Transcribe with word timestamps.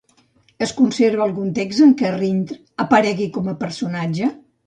Es 0.67 0.71
conserva 0.77 1.21
algun 1.25 1.51
text 1.59 1.83
en 1.89 1.93
què 2.01 2.13
Rindr 2.15 2.57
aparegui 2.87 3.29
com 3.39 3.51
a 3.53 3.57
personatge? 3.63 4.31